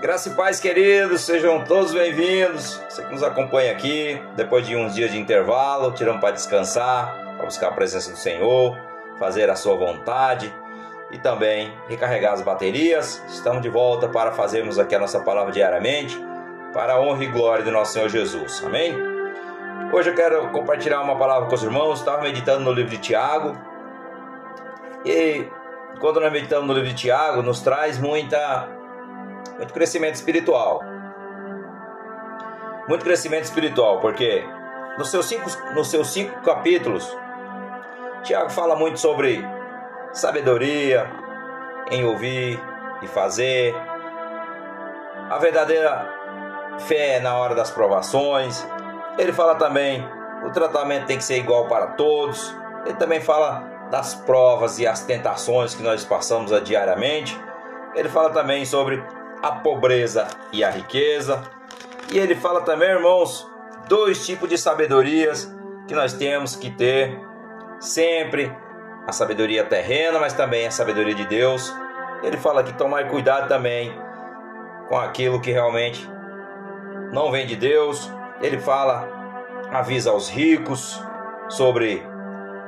Graça 0.00 0.30
e 0.30 0.32
paz, 0.32 0.58
queridos, 0.58 1.20
sejam 1.20 1.62
todos 1.62 1.92
bem-vindos. 1.92 2.82
Você 2.88 3.04
que 3.04 3.12
nos 3.12 3.22
acompanha 3.22 3.70
aqui, 3.70 4.18
depois 4.34 4.66
de 4.66 4.74
uns 4.74 4.94
dias 4.94 5.12
de 5.12 5.18
intervalo, 5.18 5.92
tiramos 5.92 6.22
para 6.22 6.30
descansar, 6.30 7.34
para 7.36 7.44
buscar 7.44 7.68
a 7.68 7.72
presença 7.72 8.10
do 8.10 8.16
Senhor, 8.16 8.78
fazer 9.18 9.50
a 9.50 9.54
sua 9.54 9.76
vontade 9.76 10.50
e 11.10 11.18
também 11.18 11.70
recarregar 11.86 12.32
as 12.32 12.40
baterias. 12.40 13.22
Estamos 13.28 13.60
de 13.60 13.68
volta 13.68 14.08
para 14.08 14.32
fazermos 14.32 14.78
aqui 14.78 14.94
a 14.94 14.98
nossa 14.98 15.20
palavra 15.20 15.52
diariamente, 15.52 16.18
para 16.72 16.94
a 16.94 17.00
honra 17.00 17.22
e 17.24 17.26
glória 17.26 17.62
do 17.62 17.70
nosso 17.70 17.92
Senhor 17.92 18.08
Jesus. 18.08 18.62
Amém? 18.64 18.96
Hoje 19.92 20.08
eu 20.08 20.14
quero 20.14 20.48
compartilhar 20.48 21.02
uma 21.02 21.18
palavra 21.18 21.46
com 21.46 21.54
os 21.54 21.62
irmãos. 21.62 21.98
Estava 21.98 22.22
meditando 22.22 22.64
no 22.64 22.72
livro 22.72 22.90
de 22.90 22.98
Tiago 22.98 23.54
e 25.04 25.46
quando 26.00 26.20
nós 26.20 26.32
meditamos 26.32 26.66
no 26.66 26.72
livro 26.72 26.88
de 26.88 26.94
Tiago, 26.94 27.42
nos 27.42 27.60
traz 27.60 27.98
muita 27.98 28.79
muito 29.60 29.74
crescimento 29.74 30.14
espiritual. 30.14 30.82
Muito 32.88 33.04
crescimento 33.04 33.44
espiritual, 33.44 34.00
porque 34.00 34.42
nos 34.96 35.10
seus 35.10 35.26
cinco, 35.26 35.50
nos 35.74 35.90
seus 35.90 36.08
cinco 36.08 36.40
capítulos, 36.40 37.14
Tiago 38.22 38.48
fala 38.48 38.74
muito 38.74 38.98
sobre 38.98 39.44
sabedoria, 40.12 41.06
em 41.90 42.06
ouvir 42.06 42.58
e 43.02 43.06
fazer, 43.06 43.74
a 45.28 45.36
verdadeira 45.36 46.08
fé 46.88 47.20
na 47.20 47.36
hora 47.36 47.54
das 47.54 47.70
provações. 47.70 48.66
Ele 49.18 49.32
fala 49.32 49.56
também 49.56 50.08
o 50.42 50.50
tratamento 50.50 51.06
tem 51.06 51.18
que 51.18 51.24
ser 51.24 51.36
igual 51.36 51.66
para 51.66 51.88
todos. 51.88 52.56
Ele 52.86 52.96
também 52.96 53.20
fala 53.20 53.88
das 53.90 54.14
provas 54.14 54.78
e 54.78 54.86
as 54.86 55.02
tentações 55.02 55.74
que 55.74 55.82
nós 55.82 56.02
passamos 56.02 56.50
diariamente. 56.64 57.38
Ele 57.94 58.08
fala 58.08 58.30
também 58.30 58.64
sobre 58.64 59.04
a 59.42 59.52
pobreza 59.52 60.26
e 60.52 60.62
a 60.62 60.70
riqueza. 60.70 61.42
E 62.12 62.18
ele 62.18 62.34
fala 62.34 62.62
também, 62.62 62.90
irmãos, 62.90 63.48
dois 63.88 64.24
tipos 64.26 64.48
de 64.48 64.58
sabedorias 64.58 65.52
que 65.86 65.94
nós 65.94 66.12
temos 66.12 66.56
que 66.56 66.70
ter 66.70 67.18
sempre: 67.78 68.52
a 69.06 69.12
sabedoria 69.12 69.64
terrena, 69.64 70.18
mas 70.18 70.32
também 70.32 70.66
a 70.66 70.70
sabedoria 70.70 71.14
de 71.14 71.26
Deus. 71.26 71.72
Ele 72.22 72.36
fala 72.36 72.62
que 72.62 72.72
tomar 72.74 73.08
cuidado 73.08 73.48
também 73.48 73.92
com 74.88 74.98
aquilo 74.98 75.40
que 75.40 75.50
realmente 75.50 76.06
não 77.12 77.30
vem 77.30 77.46
de 77.46 77.56
Deus. 77.56 78.10
Ele 78.42 78.58
fala, 78.58 79.08
avisa 79.72 80.10
aos 80.10 80.28
ricos 80.28 81.02
sobre 81.48 82.02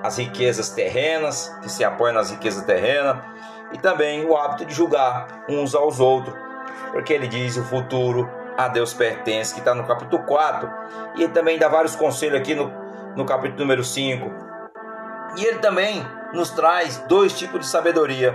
as 0.03 0.19
riquezas 0.19 0.71
terrenas, 0.71 1.55
que 1.63 1.71
se 1.71 1.85
apoiam 1.85 2.15
nas 2.15 2.31
riquezas 2.31 2.65
terrenas, 2.65 3.19
e 3.73 3.79
também 3.79 4.25
o 4.25 4.37
hábito 4.37 4.65
de 4.65 4.75
julgar 4.75 5.45
uns 5.49 5.75
aos 5.75 6.01
outros 6.01 6.35
porque 6.93 7.13
ele 7.13 7.27
diz 7.27 7.57
o 7.57 7.65
futuro 7.65 8.31
a 8.57 8.69
Deus 8.69 8.93
pertence, 8.93 9.55
que 9.55 9.61
está 9.61 9.75
no 9.75 9.85
capítulo 9.85 10.23
4. 10.25 10.71
E 11.17 11.23
ele 11.25 11.33
também 11.33 11.59
dá 11.59 11.69
vários 11.69 11.97
conselhos 11.97 12.39
aqui 12.39 12.55
no, 12.55 12.71
no 13.17 13.25
capítulo 13.25 13.61
número 13.61 13.83
5. 13.83 14.31
E 15.37 15.45
ele 15.45 15.59
também 15.59 16.07
nos 16.33 16.51
traz 16.51 16.99
dois 17.09 17.37
tipos 17.37 17.61
de 17.61 17.67
sabedoria. 17.67 18.35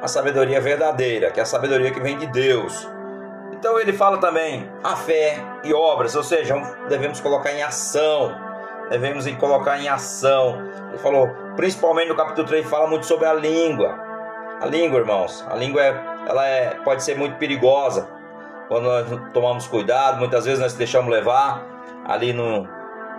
A 0.00 0.08
sabedoria 0.08 0.60
verdadeira, 0.60 1.30
que 1.30 1.40
é 1.40 1.42
a 1.42 1.46
sabedoria 1.46 1.90
que 1.90 2.00
vem 2.00 2.16
de 2.18 2.26
Deus. 2.26 2.88
Então 3.52 3.78
ele 3.78 3.92
fala 3.92 4.18
também 4.18 4.68
a 4.82 4.96
fé 4.96 5.36
e 5.62 5.72
obras, 5.72 6.16
ou 6.16 6.22
seja, 6.22 6.56
devemos 6.88 7.20
colocar 7.20 7.52
em 7.52 7.62
ação. 7.62 8.34
Devemos 8.90 9.26
colocar 9.36 9.78
em 9.78 9.88
ação. 9.88 10.58
Ele 10.88 10.98
falou, 10.98 11.28
principalmente 11.56 12.08
no 12.08 12.16
capítulo 12.16 12.46
3, 12.46 12.68
fala 12.68 12.88
muito 12.88 13.06
sobre 13.06 13.26
a 13.26 13.32
língua. 13.32 14.11
A 14.62 14.66
língua, 14.66 15.00
irmãos, 15.00 15.44
a 15.50 15.56
língua 15.56 15.82
é 15.82 16.12
ela 16.26 16.46
é, 16.46 16.76
pode 16.84 17.02
ser 17.02 17.16
muito 17.16 17.36
perigosa 17.36 18.08
quando 18.68 18.84
nós 18.84 19.06
tomamos 19.32 19.66
cuidado. 19.66 20.18
Muitas 20.18 20.44
vezes 20.44 20.60
nós 20.60 20.72
deixamos 20.74 21.10
levar 21.10 21.66
ali 22.06 22.32
no, 22.32 22.68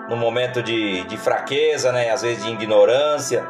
no 0.07 0.16
momento 0.16 0.63
de, 0.63 1.03
de 1.03 1.18
fraqueza, 1.18 1.91
né? 1.91 2.09
às 2.09 2.22
vezes 2.22 2.44
de 2.44 2.50
ignorância, 2.50 3.45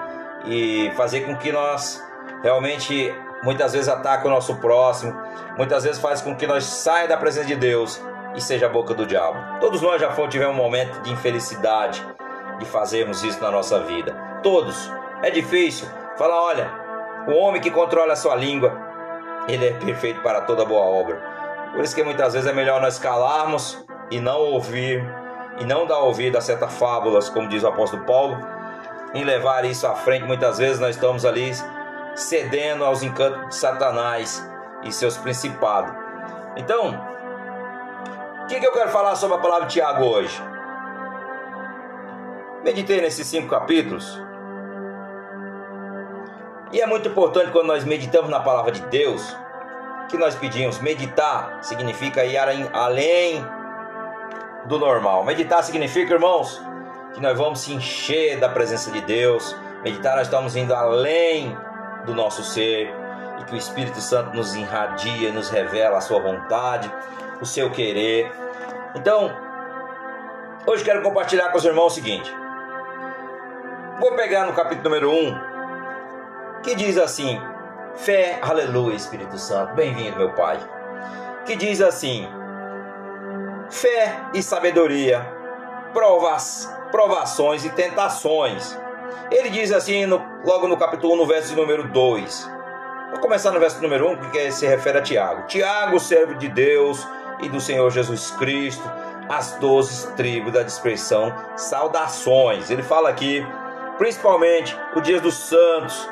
e 0.46 0.92
fazer 0.96 1.22
com 1.22 1.36
que 1.36 1.52
nós 1.52 2.04
realmente 2.42 3.14
muitas 3.44 3.74
vezes 3.74 3.88
ataque 3.88 4.26
o 4.26 4.30
nosso 4.30 4.56
próximo, 4.56 5.16
muitas 5.56 5.84
vezes 5.84 6.02
faz 6.02 6.22
com 6.22 6.36
que 6.36 6.48
nós 6.48 6.64
saia 6.64 7.08
da 7.08 7.18
presença 7.18 7.46
de 7.46 7.56
Deus 7.56 8.02
e 8.36 8.42
seja 8.42 8.66
a 8.66 8.70
boca 8.70 8.94
do 8.94 9.06
diabo. 9.06 9.60
Todos 9.60 9.82
nós 9.82 10.02
já 10.02 10.10
tivemos 10.28 10.56
um 10.56 10.58
momento 10.58 11.00
de 11.02 11.12
infelicidade 11.12 12.04
de 12.58 12.66
fazermos 12.66 13.24
isso 13.24 13.40
na 13.40 13.52
nossa 13.52 13.80
vida. 13.82 14.14
Todos. 14.42 14.92
É 15.22 15.30
difícil. 15.30 15.88
Fala, 16.18 16.42
olha, 16.42 16.83
o 17.28 17.34
homem 17.34 17.62
que 17.62 17.72
controla 17.72 18.14
a 18.14 18.16
sua 18.16 18.36
língua, 18.36 18.78
ele 19.48 19.68
é 19.68 19.74
perfeito 19.74 20.22
para 20.22 20.42
toda 20.42 20.66
boa 20.66 20.82
obra. 20.82 21.22
Por 21.72 21.84
isso 21.84 21.96
que 21.96 22.04
muitas 22.04 22.34
vezes 22.34 22.50
é 22.50 22.54
melhor 22.54 22.82
nós 22.82 23.00
calarmos 23.00 23.84
e 24.12 24.20
não 24.20 24.40
ouvir 24.40 25.04
e 25.60 25.66
não 25.66 25.86
dar 25.86 26.00
ouvido 26.00 26.38
a 26.38 26.42
certas 26.42 26.74
fábulas, 26.78 27.30
como 27.30 27.48
diz 27.48 27.64
o 27.64 27.68
apóstolo 27.68 28.04
Paulo, 28.06 28.38
em 29.14 29.24
levar 29.24 29.66
isso 29.66 29.88
à 29.88 29.96
frente. 29.96 30.26
Muitas 30.26 30.58
vezes 30.58 30.80
nós 30.80 30.96
estamos 30.96 31.26
ali 31.26 31.52
cedendo 32.16 32.84
aos 32.84 33.04
encantos 33.04 33.50
de 33.50 33.56
Satanás 33.56 34.48
e 34.84 34.92
seus 34.92 35.18
principados. 35.18 35.94
Então, 36.56 36.90
o 38.44 38.46
que, 38.48 38.60
que 38.60 38.66
eu 38.66 38.74
quero 38.74 38.90
falar 38.90 39.16
sobre 39.16 39.38
a 39.38 39.40
palavra 39.40 39.68
de 39.68 39.74
Tiago 39.74 40.04
hoje? 40.04 40.42
Meditei 42.64 43.02
nesses 43.02 43.28
cinco 43.28 43.50
capítulos 43.50 44.22
e 46.74 46.82
é 46.82 46.88
muito 46.88 47.08
importante 47.08 47.52
quando 47.52 47.68
nós 47.68 47.86
meditamos 47.86 48.32
na 48.32 48.40
palavra 48.40 48.72
de 48.72 48.82
Deus, 48.88 49.38
que 50.10 50.18
nós 50.18 50.34
pedimos. 50.34 50.80
Meditar 50.80 51.60
significa 51.62 52.26
ir 52.26 52.36
além 52.74 53.46
do 54.66 54.80
normal. 54.80 55.24
Meditar 55.24 55.64
significa, 55.64 56.16
irmãos, 56.16 56.60
que 57.14 57.22
nós 57.22 57.38
vamos 57.38 57.60
se 57.60 57.72
encher 57.74 58.40
da 58.40 58.50
presença 58.50 58.90
de 58.90 59.02
Deus. 59.02 59.56
Meditar, 59.84 60.16
nós 60.16 60.26
estamos 60.26 60.56
indo 60.56 60.74
além 60.74 61.56
do 62.06 62.16
nosso 62.16 62.44
ser 62.44 62.92
e 63.40 63.44
que 63.44 63.54
o 63.54 63.58
Espírito 63.58 64.02
Santo 64.02 64.36
nos 64.36 64.56
irradia, 64.56 65.32
nos 65.32 65.50
revela 65.50 66.00
a 66.00 66.02
sua 66.02 66.20
vontade, 66.20 66.92
o 67.40 67.46
seu 67.46 67.70
querer. 67.70 68.32
Então, 68.96 69.32
hoje 70.66 70.84
quero 70.84 71.04
compartilhar 71.04 71.50
com 71.52 71.58
os 71.60 71.66
irmãos 71.66 71.92
o 71.92 71.96
seguinte. 71.96 72.34
Vou 74.00 74.16
pegar 74.16 74.48
no 74.48 74.54
capítulo 74.54 74.86
número 74.90 75.12
1, 75.12 75.53
que 76.64 76.76
diz 76.76 76.98
assim: 76.98 77.40
Fé, 77.96 78.40
aleluia, 78.42 78.96
Espírito 78.96 79.38
Santo, 79.38 79.76
bem-vindo, 79.76 80.18
meu 80.18 80.32
Pai. 80.34 80.58
Que 81.46 81.56
diz 81.56 81.82
assim: 81.82 82.28
Fé 83.70 84.16
e 84.34 84.42
sabedoria, 84.42 85.22
provas, 85.94 86.74
provações 86.90 87.66
e 87.66 87.70
tentações. 87.70 88.78
Ele 89.30 89.50
diz 89.50 89.72
assim, 89.72 90.06
no, 90.06 90.22
logo 90.44 90.68
no 90.68 90.78
capítulo 90.78 91.14
1, 91.14 91.18
no 91.18 91.26
verso 91.26 91.56
número 91.56 91.88
2. 91.88 92.52
Vou 93.12 93.20
começar 93.20 93.52
no 93.52 93.60
verso 93.60 93.82
número 93.82 94.12
1, 94.12 94.18
porque 94.18 94.52
se 94.52 94.66
refere 94.66 94.98
a 94.98 95.02
Tiago. 95.02 95.48
Tiago, 95.48 96.00
servo 96.00 96.36
de 96.36 96.48
Deus 96.48 97.08
e 97.42 97.50
do 97.50 97.60
Senhor 97.60 97.90
Jesus 97.92 98.32
Cristo, 98.32 98.84
as 99.30 99.54
doze 99.54 100.12
tribos 100.14 100.54
da 100.54 100.64
dispersão, 100.64 101.34
saudações. 101.56 102.70
Ele 102.70 102.84
fala 102.84 103.10
aqui, 103.10 103.46
principalmente, 103.98 104.78
o 104.96 105.02
dia 105.02 105.20
dos 105.20 105.36
santos, 105.36 106.10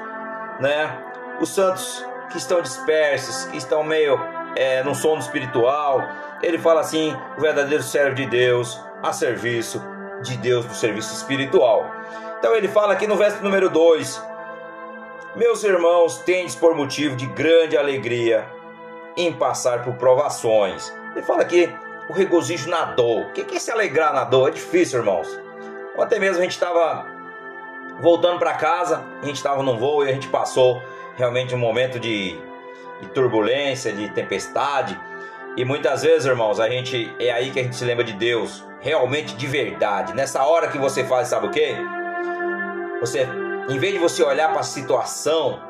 né? 0.62 0.98
Os 1.42 1.50
santos 1.50 2.06
que 2.30 2.38
estão 2.38 2.62
dispersos, 2.62 3.46
que 3.46 3.58
estão 3.58 3.84
meio 3.84 4.18
é, 4.56 4.84
no 4.84 4.96
sono 4.96 5.20
espiritual. 5.20 6.08
Ele 6.42 6.58
fala 6.58 6.82
assim: 6.82 7.16
o 7.38 7.42
verdadeiro 7.42 7.84
servo 7.84 8.16
de 8.16 8.26
Deus 8.26 8.80
a 9.04 9.12
serviço 9.12 9.82
de 10.22 10.38
Deus 10.38 10.66
do 10.66 10.74
serviço 10.74 11.14
espiritual. 11.14 11.90
Então 12.40 12.56
ele 12.56 12.68
fala 12.68 12.94
aqui 12.94 13.08
no 13.08 13.16
verso 13.16 13.44
número 13.44 13.70
2: 13.70 14.22
Meus 15.36 15.64
irmãos, 15.64 16.20
tendes 16.20 16.56
por 16.56 16.76
motivo 16.76 17.16
de 17.16 17.26
grande 17.28 17.78
alegria 17.78 18.48
em 19.18 19.34
passar 19.34 19.84
por 19.84 19.96
provações. 19.96 20.94
Ele 21.12 21.24
fala 21.24 21.42
aqui 21.42 21.70
o 22.10 22.14
regozijo 22.14 22.70
na 22.70 22.86
dor. 22.86 23.28
O 23.28 23.32
que 23.32 23.56
é 23.56 23.60
se 23.60 23.72
alegrar 23.72 24.14
na 24.14 24.24
dor? 24.24 24.50
É 24.50 24.52
difícil, 24.52 25.00
irmãos. 25.00 25.28
Ontem 25.98 26.20
mesmo 26.20 26.40
a 26.40 26.44
gente 26.44 26.54
estava 26.54 27.06
voltando 28.00 28.40
para 28.40 28.54
casa, 28.54 29.04
a 29.22 29.26
gente 29.26 29.36
estava 29.36 29.62
num 29.62 29.78
voo 29.78 30.06
e 30.06 30.10
a 30.10 30.14
gente 30.14 30.28
passou 30.28 30.82
realmente 31.18 31.54
um 31.54 31.58
momento 31.58 32.00
de, 32.00 32.40
de, 33.02 33.08
turbulência, 33.14 33.92
de 33.92 34.10
tempestade. 34.10 35.00
E 35.58 35.66
muitas 35.66 36.04
vezes, 36.04 36.26
irmãos, 36.26 36.60
a 36.60 36.70
gente 36.70 37.14
é 37.20 37.32
aí 37.32 37.52
que 37.52 37.60
a 37.60 37.64
gente 37.64 37.76
se 37.76 37.84
lembra 37.84 38.04
de 38.04 38.14
Deus, 38.14 38.66
realmente 38.80 39.36
de 39.36 39.48
verdade. 39.48 40.14
Nessa 40.14 40.44
hora 40.44 40.70
que 40.70 40.78
você 40.78 41.04
faz, 41.04 41.28
sabe 41.28 41.48
o 41.48 41.52
que? 41.52 41.76
Você, 43.02 43.28
em 43.70 43.78
vez 43.78 43.94
de 43.94 44.00
você 44.00 44.24
olhar 44.24 44.50
para 44.50 44.62
a 44.62 44.64
situação, 44.64 45.62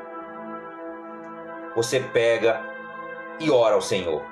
você 1.76 2.00
pega 2.00 2.62
e 3.40 3.50
ora 3.50 3.76
ao 3.76 3.82
Senhor. 3.82 4.24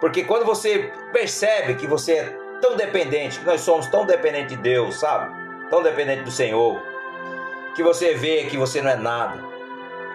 Porque 0.00 0.24
quando 0.24 0.44
você 0.44 0.92
percebe 1.12 1.74
que 1.74 1.86
você 1.86 2.12
é 2.12 2.38
tão 2.60 2.76
dependente, 2.76 3.38
que 3.38 3.46
nós 3.46 3.60
somos 3.60 3.86
tão 3.86 4.04
dependentes 4.04 4.56
de 4.56 4.62
Deus, 4.62 4.96
sabe? 4.96 5.34
Tão 5.70 5.82
dependente 5.82 6.22
do 6.22 6.30
Senhor, 6.30 6.80
que 7.74 7.82
você 7.82 8.14
vê 8.14 8.44
que 8.44 8.56
você 8.56 8.82
não 8.82 8.90
é 8.90 8.96
nada, 8.96 9.38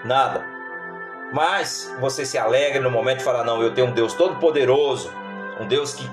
nada. 0.03 0.45
mas 1.31 1.93
você 1.99 2.25
se 2.25 2.37
alegra 2.37 2.81
no 2.81 2.91
momento 2.91 3.21
e 3.21 3.23
fala: 3.23 3.43
Não, 3.43 3.61
eu 3.61 3.73
tenho 3.73 3.87
um 3.87 3.91
Deus 3.91 4.13
todo-poderoso, 4.13 5.11
um 5.59 5.67
Deus 5.67 5.93
que 5.93 6.09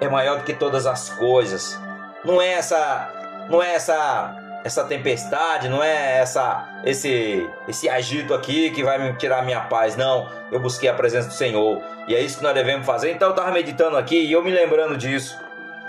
é 0.00 0.08
maior 0.08 0.38
do 0.38 0.44
que 0.44 0.54
todas 0.54 0.86
as 0.86 1.10
coisas. 1.10 1.78
Não 2.24 2.40
é 2.40 2.52
essa, 2.52 3.46
não 3.48 3.62
é 3.62 3.74
essa, 3.74 4.60
essa 4.64 4.84
tempestade, 4.84 5.68
não 5.68 5.82
é 5.82 6.18
essa, 6.18 6.80
esse, 6.84 7.48
esse 7.66 7.88
agito 7.88 8.34
aqui 8.34 8.70
que 8.70 8.82
vai 8.82 8.98
me 8.98 9.16
tirar 9.16 9.42
minha 9.44 9.60
paz. 9.62 9.96
Não, 9.96 10.28
eu 10.50 10.60
busquei 10.60 10.88
a 10.88 10.94
presença 10.94 11.28
do 11.28 11.34
Senhor 11.34 11.82
e 12.06 12.14
é 12.14 12.20
isso 12.20 12.38
que 12.38 12.44
nós 12.44 12.54
devemos 12.54 12.86
fazer. 12.86 13.12
Então 13.12 13.28
eu 13.28 13.32
estava 13.32 13.50
meditando 13.50 13.96
aqui 13.96 14.20
e 14.20 14.32
eu 14.32 14.42
me 14.42 14.50
lembrando 14.50 14.96
disso. 14.96 15.38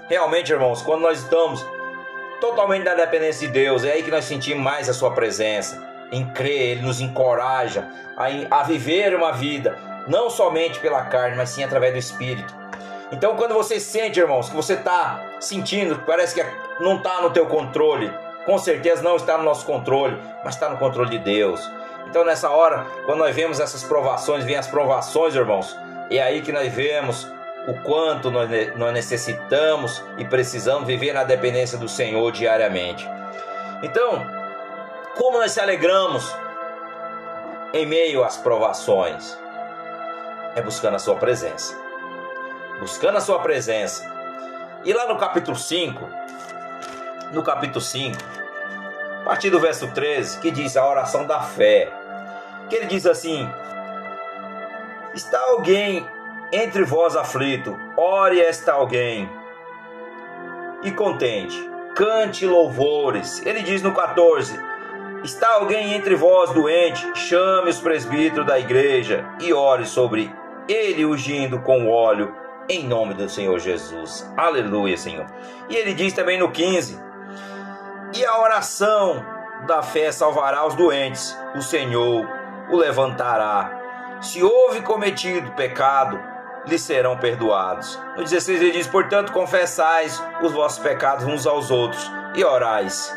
Realmente, 0.08 0.52
irmãos, 0.52 0.82
quando 0.82 1.02
nós 1.02 1.20
estamos 1.20 1.66
totalmente 2.40 2.84
na 2.84 2.94
dependência 2.94 3.48
de 3.48 3.54
Deus, 3.54 3.84
é 3.84 3.92
aí 3.92 4.04
que 4.04 4.12
nós 4.12 4.26
sentimos 4.26 4.64
mais 4.64 4.90
a 4.90 4.94
Sua 4.94 5.12
presença. 5.12 5.88
Em 6.12 6.26
crer, 6.26 6.72
Ele 6.72 6.82
nos 6.82 7.00
encoraja 7.00 7.88
a, 8.18 8.60
a 8.60 8.64
viver 8.64 9.16
uma 9.16 9.32
vida, 9.32 9.78
não 10.08 10.30
somente 10.30 10.80
pela 10.80 11.04
carne, 11.04 11.38
mas 11.38 11.50
sim 11.50 11.64
através 11.64 11.94
do 11.94 12.00
Espírito. 12.00 12.58
Então, 13.12 13.36
quando 13.36 13.54
você 13.54 13.80
sente, 13.80 14.20
irmãos, 14.20 14.50
que 14.50 14.56
você 14.56 14.74
está 14.74 15.24
sentindo, 15.40 15.98
que 15.98 16.06
parece 16.06 16.36
que 16.36 16.46
não 16.84 16.98
está 16.98 17.22
no 17.22 17.32
teu 17.32 17.46
controle, 17.48 18.12
com 18.46 18.58
certeza 18.58 19.02
não 19.02 19.16
está 19.16 19.38
no 19.38 19.44
nosso 19.44 19.66
controle, 19.66 20.18
mas 20.44 20.56
está 20.56 20.70
no 20.70 20.78
controle 20.78 21.10
de 21.10 21.20
Deus. 21.20 21.70
Então, 22.08 22.24
nessa 22.24 22.50
hora, 22.50 22.86
quando 23.06 23.20
nós 23.20 23.36
vemos 23.36 23.60
essas 23.60 23.84
provações, 23.84 24.44
vêm 24.44 24.56
as 24.56 24.68
provações, 24.68 25.36
irmãos, 25.36 25.76
é 26.10 26.22
aí 26.22 26.42
que 26.42 26.52
nós 26.52 26.72
vemos 26.74 27.28
o 27.68 27.74
quanto 27.82 28.32
nós, 28.32 28.50
nós 28.76 28.94
necessitamos 28.94 30.04
e 30.18 30.26
precisamos 30.26 30.88
viver 30.88 31.14
na 31.14 31.24
dependência 31.24 31.78
do 31.78 31.88
Senhor 31.88 32.32
diariamente. 32.32 33.08
Então, 33.84 34.26
como 35.16 35.38
nós 35.38 35.52
se 35.52 35.60
alegramos 35.60 36.36
em 37.74 37.86
meio 37.86 38.24
às 38.24 38.38
provações? 38.38 39.38
É 40.56 40.62
buscando 40.62 40.96
a 40.96 41.00
Sua 41.00 41.16
presença. 41.16 41.78
Buscando 42.80 43.18
a 43.18 43.22
Sua 43.22 43.40
presença. 43.40 44.10
E 44.84 44.94
lá 44.94 45.08
no 45.08 45.18
capítulo 45.18 45.58
5, 45.58 46.10
no 47.34 47.44
capítulo 47.44 47.82
5, 47.82 48.18
a 49.22 49.26
partir 49.26 49.50
do 49.50 49.60
verso 49.60 49.88
13, 49.92 50.40
que 50.40 50.50
diz 50.50 50.76
a 50.76 50.88
oração 50.88 51.26
da 51.26 51.42
fé, 51.42 51.92
que 52.70 52.76
ele 52.76 52.86
diz 52.86 53.06
assim: 53.06 53.48
Está 55.14 55.40
alguém 55.50 56.08
entre 56.52 56.84
vós 56.84 57.16
aflito, 57.16 57.78
ore 57.96 58.40
esta 58.42 58.74
alguém 58.74 59.30
e 60.84 60.92
contente, 60.92 61.58
cante 61.96 62.46
louvores. 62.46 63.46
Ele 63.46 63.62
diz 63.62 63.82
no 63.82 63.94
14: 63.94 64.60
Está 65.24 65.54
alguém 65.56 65.94
entre 65.94 66.16
vós 66.16 66.52
doente, 66.52 67.06
chame 67.16 67.70
os 67.70 67.80
presbíteros 67.80 68.46
da 68.46 68.60
igreja 68.60 69.26
e 69.40 69.54
ore 69.54 69.86
sobre 69.86 70.34
ele 70.68 71.06
ungindo 71.06 71.60
com 71.60 71.90
óleo 71.90 72.34
em 72.70 72.86
nome 72.86 73.16
do 73.16 73.28
Senhor 73.28 73.58
Jesus. 73.60 74.32
Aleluia, 74.38 74.96
Senhor. 74.96 75.26
E 75.68 75.76
ele 75.76 75.94
diz 75.94 76.14
também 76.14 76.38
no 76.38 76.52
15: 76.52 77.00
E 78.16 78.26
a 78.26 78.40
oração 78.40 79.26
da 79.68 79.82
fé 79.82 80.12
salvará 80.12 80.66
os 80.66 80.76
doentes, 80.76 81.38
o 81.56 81.62
Senhor 81.62 82.28
o 82.70 82.78
levantará. 82.78 83.78
Se 84.22 84.44
houve 84.44 84.82
cometido 84.82 85.52
pecado, 85.52 86.20
lhes 86.68 86.82
serão 86.82 87.18
perdoados. 87.18 88.00
No 88.16 88.24
16 88.24 88.62
ele 88.62 88.72
diz: 88.72 88.88
Portanto, 88.88 89.32
confessais 89.32 90.22
os 90.42 90.52
vossos 90.52 90.80
pecados 90.80 91.26
uns 91.26 91.48
aos 91.48 91.72
outros 91.72 92.12
e 92.36 92.44
orais 92.44 93.14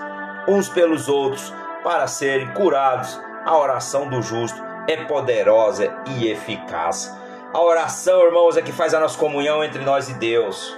uns 0.46 0.68
pelos 0.68 1.08
outros 1.08 1.52
para 1.82 2.06
serem 2.06 2.52
curados. 2.52 3.20
A 3.44 3.56
oração 3.56 4.08
do 4.08 4.22
justo 4.22 4.60
é 4.88 5.04
poderosa 5.04 5.92
e 6.06 6.28
eficaz. 6.28 7.14
A 7.52 7.60
oração, 7.60 8.24
irmãos, 8.24 8.56
é 8.56 8.62
que 8.62 8.72
faz 8.72 8.94
a 8.94 9.00
nossa 9.00 9.18
comunhão 9.18 9.62
entre 9.62 9.84
nós 9.84 10.08
e 10.08 10.14
Deus, 10.14 10.76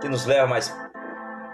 que 0.00 0.08
nos 0.08 0.26
leva 0.26 0.46
mais 0.46 0.74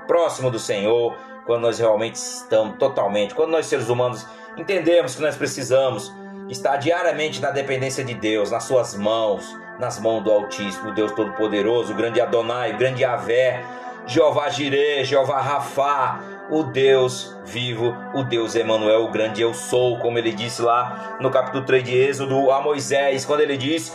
próximo 0.06 0.50
do 0.50 0.58
Senhor, 0.58 1.14
quando 1.44 1.62
nós 1.62 1.79
realmente 1.79 2.14
estamos 2.14 2.79
totalmente, 2.79 3.35
quando 3.35 3.50
nós 3.50 3.67
seres 3.67 3.88
humanos 3.88 4.26
entendemos 4.56 5.17
que 5.17 5.23
nós 5.23 5.37
precisamos 5.37 6.12
estar 6.49 6.76
diariamente 6.76 7.40
na 7.40 7.50
dependência 7.50 8.05
de 8.05 8.14
Deus, 8.14 8.50
nas 8.50 8.64
suas 8.64 8.94
mãos, 8.94 9.55
nas 9.78 9.98
mãos 10.00 10.22
do 10.22 10.30
Altíssimo, 10.30 10.92
Deus 10.92 11.12
Todo-Poderoso, 11.12 11.94
grande 11.94 12.20
Adonai, 12.20 12.76
grande 12.76 13.04
Avé, 13.04 13.62
Jeová 14.06 14.48
Jireh, 14.48 15.04
Jeová 15.04 15.40
Rafá, 15.40 16.20
o 16.50 16.62
Deus 16.62 17.36
vivo, 17.44 17.94
o 18.14 18.22
Deus 18.22 18.54
Emanuel, 18.54 19.04
o 19.04 19.10
grande 19.10 19.42
eu 19.42 19.52
sou, 19.52 19.98
como 19.98 20.19
ele 20.19 20.32
disse 20.32 20.62
lá 20.62 21.19
no 21.20 21.30
capítulo 21.30 21.64
3 21.64 21.84
de 21.84 21.96
Êxodo 21.96 22.50
a 22.50 22.60
Moisés, 22.60 23.25
quando 23.25 23.40
ele 23.40 23.56
disse: 23.56 23.92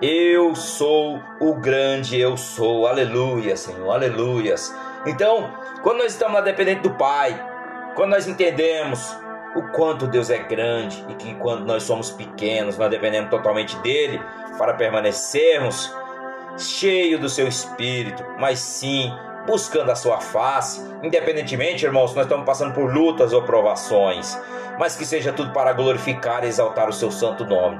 Eu 0.00 0.54
sou 0.54 1.20
o 1.40 1.54
grande 1.54 2.20
eu 2.20 2.36
sou. 2.36 2.86
Aleluia, 2.86 3.56
Senhor. 3.56 3.90
Aleluias. 3.90 4.74
Então, 5.06 5.50
quando 5.82 5.98
nós 5.98 6.12
estamos 6.12 6.34
lá 6.34 6.40
dependente 6.42 6.82
do 6.82 6.90
Pai, 6.90 7.42
quando 7.94 8.10
nós 8.10 8.28
entendemos 8.28 9.16
o 9.54 9.62
quanto 9.72 10.06
Deus 10.06 10.30
é 10.30 10.38
grande 10.38 11.04
e 11.08 11.14
que 11.14 11.34
quando 11.36 11.64
nós 11.64 11.82
somos 11.82 12.10
pequenos, 12.10 12.76
nós 12.76 12.90
dependemos 12.90 13.30
totalmente 13.30 13.76
dele 13.78 14.20
para 14.58 14.74
permanecermos 14.74 15.92
cheio 16.58 17.18
do 17.18 17.28
seu 17.28 17.46
espírito, 17.46 18.24
mas 18.38 18.58
sim 18.58 19.12
buscando 19.46 19.90
a 19.92 19.94
sua 19.94 20.20
face, 20.20 20.82
independentemente, 21.02 21.84
irmãos, 21.84 22.14
nós 22.14 22.24
estamos 22.24 22.44
passando 22.44 22.74
por 22.74 22.92
lutas 22.92 23.32
ou 23.32 23.42
provações, 23.42 24.38
mas 24.78 24.96
que 24.96 25.06
seja 25.06 25.32
tudo 25.32 25.52
para 25.52 25.72
glorificar 25.72 26.44
e 26.44 26.48
exaltar 26.48 26.88
o 26.88 26.92
seu 26.92 27.10
santo 27.10 27.44
nome. 27.44 27.78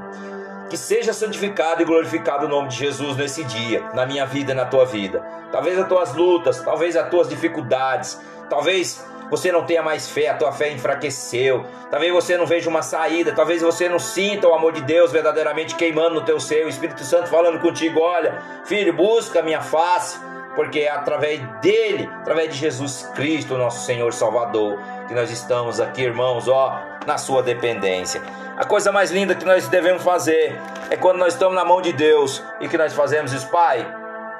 Que 0.71 0.77
seja 0.77 1.13
santificado 1.13 1.83
e 1.83 1.85
glorificado 1.85 2.47
o 2.47 2.49
nome 2.49 2.69
de 2.69 2.77
Jesus 2.77 3.17
nesse 3.17 3.45
dia, 3.45 3.83
na 3.95 4.07
minha 4.07 4.27
vida 4.27 4.53
e 4.53 4.55
na 4.55 4.65
tua 4.65 4.85
vida. 4.85 5.21
Talvez 5.53 5.79
as 5.79 5.89
tuas 5.89 6.15
lutas, 6.15 6.61
talvez 6.61 6.97
as 6.97 7.09
tuas 7.09 7.29
dificuldades, 7.29 8.21
talvez 8.49 9.05
você 9.31 9.51
não 9.51 9.65
tenha 9.65 9.83
mais 9.83 10.09
fé, 10.09 10.29
a 10.29 10.35
tua 10.35 10.53
fé 10.53 10.71
enfraqueceu. 10.71 11.65
Talvez 11.91 12.13
você 12.13 12.37
não 12.37 12.47
veja 12.47 12.69
uma 12.69 12.83
saída, 12.83 13.33
talvez 13.33 13.63
você 13.63 13.89
não 13.89 13.99
sinta 13.99 14.49
o 14.49 14.55
amor 14.55 14.73
de 14.73 14.83
Deus 14.83 15.13
verdadeiramente 15.13 15.75
queimando 15.75 16.15
no 16.15 16.23
teu 16.23 16.39
ser, 16.39 16.65
o 16.65 16.69
Espírito 16.69 17.03
Santo 17.05 17.29
falando 17.29 17.61
contigo: 17.61 18.01
olha, 18.01 18.41
filho, 18.65 18.93
busca 18.93 19.41
a 19.41 19.43
minha 19.43 19.61
face, 19.61 20.19
porque 20.55 20.81
é 20.81 20.91
através 20.91 21.41
dele, 21.61 22.09
através 22.21 22.51
de 22.51 22.59
Jesus 22.59 23.11
Cristo, 23.15 23.57
nosso 23.57 23.85
Senhor 23.85 24.13
Salvador, 24.13 24.79
que 25.09 25.15
nós 25.15 25.31
estamos 25.31 25.81
aqui, 25.81 26.03
irmãos, 26.03 26.49
ó, 26.49 26.81
na 27.07 27.19
sua 27.19 27.43
dependência. 27.43 28.23
A 28.57 28.65
coisa 28.65 28.91
mais 28.91 29.11
linda 29.11 29.35
que 29.35 29.45
nós 29.45 29.69
devemos 29.69 30.03
fazer 30.03 30.59
é 30.89 30.97
quando 30.97 31.19
nós 31.19 31.35
estamos 31.35 31.55
na 31.55 31.65
mão 31.65 31.83
de 31.83 31.93
Deus 31.93 32.43
e 32.61 32.69
que 32.69 32.79
nós 32.79 32.95
fazemos 32.95 33.33
isso, 33.33 33.49
Pai, 33.51 33.87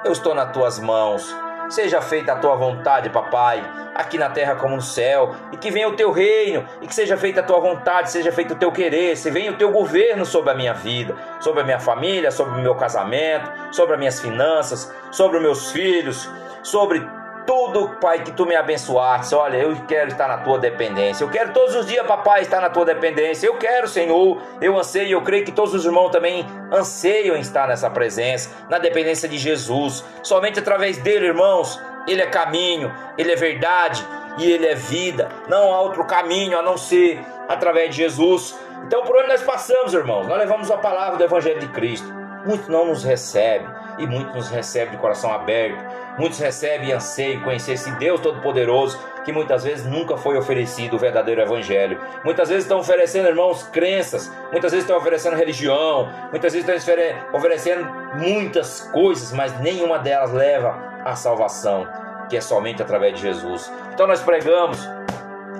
eu 0.03 0.11
estou 0.11 0.33
nas 0.33 0.51
tuas 0.51 0.79
mãos. 0.79 1.46
Seja 1.69 2.01
feita 2.01 2.33
a 2.33 2.35
tua 2.37 2.55
vontade, 2.55 3.09
papai, 3.09 3.63
aqui 3.93 4.17
na 4.17 4.29
terra 4.29 4.55
como 4.55 4.75
no 4.75 4.81
céu, 4.81 5.35
e 5.51 5.57
que 5.57 5.69
venha 5.69 5.89
o 5.89 5.95
teu 5.95 6.11
reino, 6.11 6.65
e 6.81 6.87
que 6.87 6.95
seja 6.95 7.17
feita 7.17 7.41
a 7.41 7.43
tua 7.43 7.59
vontade, 7.59 8.11
seja 8.11 8.31
feito 8.31 8.53
o 8.53 8.57
teu 8.57 8.71
querer, 8.71 9.17
se 9.17 9.29
venha 9.29 9.51
o 9.51 9.57
teu 9.57 9.71
governo 9.71 10.25
sobre 10.25 10.51
a 10.51 10.55
minha 10.55 10.73
vida, 10.73 11.15
sobre 11.39 11.61
a 11.61 11.65
minha 11.65 11.79
família, 11.79 12.31
sobre 12.31 12.57
o 12.57 12.61
meu 12.61 12.75
casamento, 12.75 13.51
sobre 13.71 13.93
as 13.93 13.99
minhas 13.99 14.21
finanças, 14.21 14.93
sobre 15.11 15.37
os 15.37 15.43
meus 15.43 15.71
filhos, 15.71 16.29
sobre 16.63 17.05
tudo, 17.47 17.95
Pai, 18.01 18.23
que 18.23 18.31
tu 18.33 18.45
me 18.45 18.55
abençoaste. 18.55 19.33
Olha, 19.33 19.55
eu 19.55 19.73
quero 19.87 20.09
estar 20.09 20.27
na 20.27 20.39
tua 20.39 20.59
dependência. 20.59 21.23
Eu 21.23 21.29
quero 21.29 21.53
todos 21.53 21.73
os 21.75 21.85
dias, 21.85 22.05
papai, 22.05 22.41
estar 22.41 22.59
na 22.59 22.69
tua 22.69 22.83
dependência. 22.83 23.47
Eu 23.47 23.55
quero, 23.55 23.87
Senhor. 23.87 24.41
Eu 24.59 24.77
anseio, 24.77 25.09
eu 25.09 25.21
creio 25.21 25.45
que 25.45 25.51
todos 25.53 25.73
os 25.73 25.85
irmãos 25.85 26.09
também 26.09 26.45
anseiam 26.71 27.37
estar 27.37 27.65
nessa 27.65 27.89
presença, 27.89 28.51
na 28.69 28.77
dependência 28.77 29.29
de 29.29 29.37
Jesus. 29.37 30.03
Somente 30.21 30.59
através 30.59 30.97
dele, 30.97 31.27
irmãos, 31.27 31.81
ele 32.05 32.21
é 32.21 32.27
caminho, 32.27 32.93
ele 33.17 33.31
é 33.31 33.35
verdade 33.35 34.05
e 34.37 34.51
ele 34.51 34.67
é 34.67 34.75
vida. 34.75 35.29
Não 35.47 35.73
há 35.73 35.81
outro 35.81 36.03
caminho 36.05 36.59
a 36.59 36.61
não 36.61 36.77
ser 36.77 37.19
através 37.47 37.91
de 37.91 38.03
Jesus. 38.03 38.59
Então, 38.85 39.03
por 39.03 39.15
onde 39.17 39.29
nós 39.29 39.41
passamos, 39.41 39.93
irmãos, 39.93 40.27
nós 40.27 40.37
levamos 40.37 40.69
a 40.69 40.77
palavra 40.77 41.17
do 41.17 41.23
Evangelho 41.23 41.59
de 41.61 41.67
Cristo. 41.69 42.16
Muitos 42.47 42.67
não 42.67 42.87
nos 42.87 43.03
recebem 43.03 43.67
e 43.99 44.07
muitos 44.07 44.33
nos 44.33 44.49
recebem 44.49 44.91
de 44.91 44.97
coração 44.97 45.31
aberto 45.31 45.83
Muitos 46.17 46.39
recebem 46.39 46.91
anseiam 46.91 47.41
conhecer 47.41 47.73
esse 47.73 47.91
Deus 47.91 48.19
Todo-Poderoso 48.19 48.99
que 49.23 49.31
muitas 49.31 49.63
vezes 49.63 49.85
nunca 49.85 50.17
foi 50.17 50.35
oferecido 50.35 50.95
o 50.95 50.99
verdadeiro 50.99 51.41
Evangelho. 51.41 52.01
Muitas 52.23 52.49
vezes 52.49 52.63
estão 52.63 52.79
oferecendo, 52.79 53.27
irmãos, 53.27 53.63
crenças, 53.63 54.31
muitas 54.51 54.71
vezes 54.71 54.85
estão 54.85 54.97
oferecendo 54.97 55.35
religião, 55.35 56.11
muitas 56.31 56.53
vezes 56.53 56.67
estão 56.67 57.33
oferecendo 57.33 57.87
muitas 58.15 58.81
coisas, 58.91 59.31
mas 59.31 59.59
nenhuma 59.59 59.99
delas 59.99 60.31
leva 60.31 61.01
à 61.05 61.15
salvação, 61.15 61.87
que 62.29 62.37
é 62.37 62.41
somente 62.41 62.81
através 62.81 63.13
de 63.13 63.21
Jesus. 63.21 63.71
Então 63.93 64.07
nós 64.07 64.21
pregamos 64.21 64.79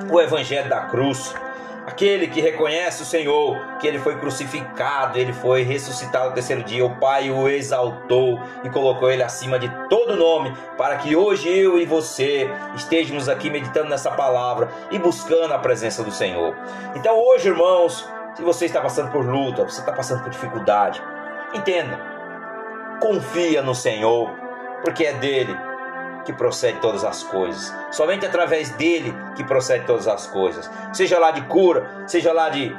o 0.10 0.20
Evangelho 0.20 0.70
da 0.70 0.82
cruz 0.86 1.36
aquele 1.88 2.28
que 2.28 2.42
reconhece 2.42 3.02
o 3.02 3.06
Senhor, 3.06 3.78
que 3.80 3.88
ele 3.88 3.98
foi 3.98 4.20
crucificado, 4.20 5.18
ele 5.18 5.32
foi 5.32 5.64
ressuscitado 5.64 6.28
no 6.28 6.34
terceiro 6.34 6.62
dia, 6.62 6.86
o 6.86 7.00
Pai 7.00 7.32
o 7.32 7.48
exaltou 7.48 8.42
e 8.62 8.70
colocou 8.70 9.10
ele 9.10 9.24
acima 9.24 9.58
de 9.58 9.70
todo 9.88 10.18
nome, 10.18 10.54
para 10.78 10.98
que 10.98 11.16
hoje 11.16 11.48
eu 11.48 11.80
e 11.80 11.86
você 11.86 12.52
estejamos 12.76 13.30
aqui 13.30 13.50
meditando 13.50 13.88
nessa 13.88 14.12
palavra 14.12 14.70
e 14.92 15.00
buscando 15.00 15.54
a 15.54 15.60
presença 15.60 16.04
do 16.04 16.12
Senhor. 16.12 16.54
Então 16.94 17.18
hoje, 17.18 17.48
irmãos, 17.48 18.06
se 18.36 18.44
você 18.44 18.66
está 18.66 18.82
passando 18.82 19.10
por 19.10 19.26
luta, 19.26 19.64
você 19.64 19.80
está 19.80 19.94
passando 19.94 20.24
por 20.24 20.30
dificuldade, 20.30 21.02
entenda, 21.54 21.98
confia 23.00 23.62
no 23.62 23.74
Senhor, 23.74 24.30
porque 24.84 25.06
é 25.06 25.14
dele 25.14 25.58
que 26.28 26.34
procede 26.34 26.78
todas 26.82 27.06
as 27.06 27.24
coisas. 27.24 27.74
Somente 27.90 28.26
através 28.26 28.70
dele 28.72 29.16
que 29.34 29.46
procede 29.46 29.86
todas 29.86 30.10
as 30.10 30.28
coisas. 30.28 30.70
Seja 30.92 31.18
lá 31.18 31.32
de 31.32 31.42
cura, 31.44 32.04
seja 32.06 32.34
lá 32.34 32.50
de 32.50 32.76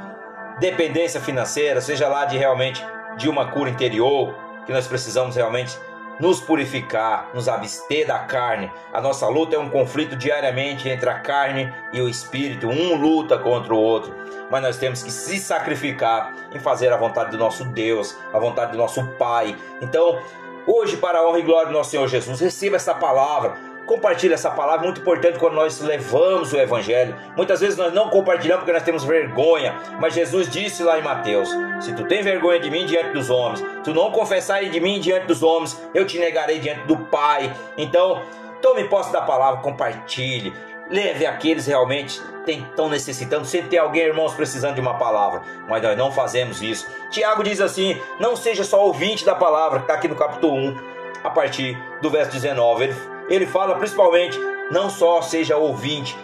dependência 0.61 1.19
financeira, 1.19 1.81
seja 1.81 2.09
lá 2.09 2.27
de 2.27 2.37
realmente 2.37 2.85
de 3.17 3.27
uma 3.27 3.51
cura 3.51 3.71
interior, 3.71 4.35
que 4.67 4.73
nós 4.73 4.87
precisamos 4.87 5.35
realmente 5.35 5.79
nos 6.21 6.43
purificar, 6.43 7.31
nos 7.33 7.49
abster 7.49 8.07
da 8.07 8.19
carne. 8.19 8.71
A 8.93 9.01
nossa 9.01 9.27
luta 9.29 9.57
é 9.57 9.59
um 9.59 9.71
conflito 9.71 10.15
diariamente 10.15 10.87
entre 10.87 11.09
a 11.09 11.19
carne 11.19 11.73
e 11.91 12.03
o 12.03 12.09
espírito, 12.09 12.69
um 12.69 12.97
luta 12.97 13.39
contra 13.39 13.73
o 13.73 13.79
outro. 13.79 14.15
Mas 14.51 14.63
nós 14.63 14.77
temos 14.77 15.03
que 15.03 15.11
se 15.11 15.39
sacrificar 15.39 16.35
em 16.53 16.59
fazer 16.59 16.93
a 16.93 16.99
vontade 16.99 17.31
do 17.31 17.39
nosso 17.39 17.65
Deus, 17.65 18.15
a 18.31 18.39
vontade 18.39 18.73
do 18.73 18.79
nosso 18.79 19.03
Pai. 19.19 19.57
Então, 19.81 20.21
hoje, 20.69 20.97
para 20.99 21.19
a 21.19 21.29
honra 21.29 21.39
e 21.39 21.43
glória 21.43 21.67
do 21.69 21.73
nosso 21.73 21.91
Senhor 21.91 22.07
Jesus, 22.07 22.39
receba 22.41 22.77
essa 22.77 22.95
palavra 22.95 23.69
Compartilhe 23.89 24.35
essa 24.35 24.51
palavra, 24.51 24.85
muito 24.85 25.01
importante 25.01 25.39
quando 25.39 25.55
nós 25.55 25.81
levamos 25.81 26.53
o 26.53 26.59
Evangelho. 26.59 27.17
Muitas 27.35 27.61
vezes 27.61 27.79
nós 27.79 27.91
não 27.91 28.11
compartilhamos 28.11 28.61
porque 28.61 28.73
nós 28.73 28.83
temos 28.83 29.03
vergonha, 29.03 29.75
mas 29.99 30.13
Jesus 30.13 30.47
disse 30.51 30.83
lá 30.83 30.99
em 30.99 31.03
Mateus: 31.03 31.49
Se 31.81 31.95
tu 31.95 32.05
tem 32.05 32.23
vergonha 32.23 32.61
de 32.61 32.71
mim 32.71 32.85
diante 32.85 33.13
dos 33.13 33.31
homens, 33.31 33.65
tu 33.83 33.95
não 33.95 34.13
confessar 34.13 34.63
de 34.63 34.79
mim 34.79 35.01
diante 35.01 35.27
dos 35.27 35.43
homens, 35.43 35.81
eu 35.95 36.07
te 36.07 36.19
negarei 36.19 36.59
diante 36.59 36.83
do 36.83 36.99
Pai. 36.99 37.51
Então, 37.79 38.21
tome 38.61 38.85
posse 38.85 39.11
da 39.11 39.23
palavra, 39.23 39.63
compartilhe. 39.63 40.53
Leve 40.91 41.27
aqueles 41.27 41.67
realmente 41.67 42.21
estão 42.47 42.89
necessitando. 42.89 43.45
Sempre 43.45 43.71
tem 43.71 43.79
alguém, 43.79 44.05
irmãos, 44.05 44.35
precisando 44.35 44.75
de 44.75 44.81
uma 44.81 44.95
palavra, 44.95 45.43
mas 45.69 45.83
nós 45.83 45.97
não 45.97 46.11
fazemos 46.11 46.63
isso. 46.63 46.87
Tiago 47.11 47.43
diz 47.43 47.61
assim: 47.61 48.01
Não 48.19 48.37
seja 48.37 48.65
só 48.65 48.85
ouvinte 48.85 49.25
da 49.25 49.35
palavra, 49.35 49.81
está 49.81 49.95
aqui 49.95 50.09
no 50.09 50.17
capítulo 50.17 50.55
1, 50.55 50.77
a 51.25 51.31
partir 51.31 51.77
do 52.01 52.09
verso 52.11 52.33
19. 52.33 52.85
Ele 52.85 52.95
ele 53.29 53.47
fala 53.47 53.77
principalmente 53.77 54.39
não 54.71 54.91
só 54.91 55.23
seja 55.23 55.57
ouvinte, 55.57 56.17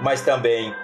mas 0.00 0.22
também 0.22 0.74